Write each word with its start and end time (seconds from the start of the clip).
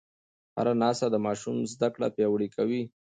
هره 0.57 0.73
ناسته 0.81 1.07
د 1.11 1.15
ماشوم 1.25 1.55
زده 1.73 1.87
کړه 1.95 2.07
پیاوړې 2.15 2.47
کوي. 2.55 2.81